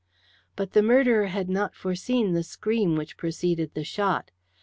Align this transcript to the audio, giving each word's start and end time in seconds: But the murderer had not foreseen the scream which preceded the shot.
But 0.55 0.71
the 0.73 0.81
murderer 0.81 1.27
had 1.27 1.47
not 1.47 1.75
foreseen 1.75 2.33
the 2.33 2.41
scream 2.41 2.95
which 2.95 3.17
preceded 3.17 3.75
the 3.75 3.83
shot. 3.83 4.31